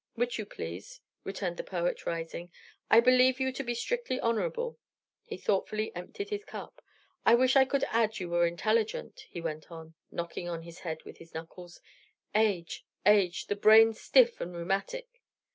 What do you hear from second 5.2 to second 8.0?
He thoughtfully emptied his cup. "I wish I could